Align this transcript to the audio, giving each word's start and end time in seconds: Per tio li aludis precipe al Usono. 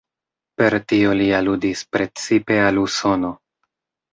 Per 0.61 0.75
tio 0.91 1.11
li 1.19 1.27
aludis 1.41 1.83
precipe 1.97 2.59
al 2.71 2.81
Usono. 2.87 3.31